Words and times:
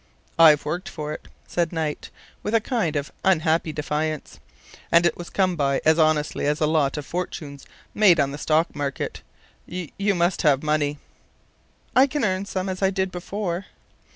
"I've 0.39 0.65
worked 0.65 0.89
for 0.89 1.13
it," 1.13 1.27
Knight 1.71 2.05
said, 2.05 2.09
with 2.41 2.55
a 2.55 2.59
kind 2.59 2.95
of 2.95 3.11
unhappy 3.23 3.71
defiance, 3.71 4.39
"and 4.91 5.05
it 5.05 5.15
was 5.15 5.29
come 5.29 5.55
by 5.55 5.79
as 5.85 5.99
honestly 5.99 6.47
as 6.47 6.59
a 6.59 6.65
lot 6.65 6.97
of 6.97 7.05
fortunes 7.05 7.67
made 7.93 8.19
on 8.19 8.31
the 8.31 8.39
stock 8.39 8.75
market. 8.75 9.21
You 9.67 10.15
must 10.15 10.41
have 10.41 10.63
money" 10.63 10.97
"I 11.95 12.07
can 12.07 12.25
earn 12.25 12.45
some, 12.45 12.67
as 12.67 12.81
I 12.81 12.89
did 12.89 13.11
before." 13.11 13.67